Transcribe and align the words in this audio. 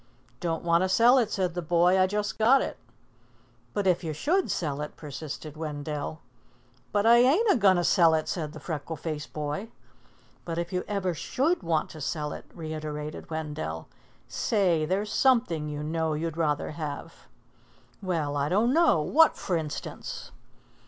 "Don't 0.39 0.63
want 0.63 0.81
to 0.83 0.89
sell 0.89 1.19
it," 1.19 1.29
said 1.29 1.53
the 1.53 1.61
boy. 1.61 1.99
"I 2.01 2.07
just 2.07 2.39
got 2.39 2.63
it." 2.63 2.79
"But 3.71 3.85
if 3.85 4.03
you 4.03 4.13
should 4.13 4.49
sell 4.49 4.81
it," 4.81 4.95
persisted 4.97 5.55
Wendell. 5.55 6.21
"But 6.91 7.05
I 7.05 7.17
ain't 7.17 7.51
a 7.51 7.55
goin' 7.55 7.75
to 7.75 7.83
sell 7.83 8.15
it," 8.15 8.27
said 8.27 8.53
the 8.53 8.59
freckle 8.59 8.95
faced 8.95 9.31
boy. 9.31 9.69
"But 10.43 10.57
if 10.57 10.73
you 10.73 10.83
ever 10.87 11.13
should 11.13 11.61
want 11.61 11.91
to 11.91 12.01
sell 12.01 12.33
it," 12.33 12.45
reiterated 12.51 13.29
Wendell. 13.29 13.89
"Say, 14.27 14.87
there's 14.87 15.13
something, 15.13 15.69
you 15.69 15.83
know, 15.83 16.13
you'd 16.13 16.35
rather 16.35 16.71
have." 16.71 17.27
"Well, 18.01 18.35
I 18.35 18.49
don't 18.49 18.73
know. 18.73 19.03
What, 19.03 19.35
f'r 19.35 19.59
instance?" 19.59 20.31